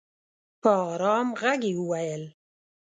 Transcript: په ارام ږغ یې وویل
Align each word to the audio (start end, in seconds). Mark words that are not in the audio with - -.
په 0.61 0.71
ارام 0.91 1.27
ږغ 1.39 1.61
یې 1.67 1.71
وویل 1.77 2.23